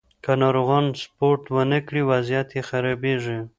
[0.23, 3.39] که ناروغان سپورت ونه کړي، وضعیت یې خرابېږي.